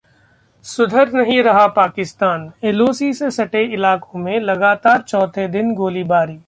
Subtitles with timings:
[0.65, 6.39] सुधर नहीं रहा पाकिस्तान, LoC से सटे इलाकों में लगातार चौथे दिन गोलीबारी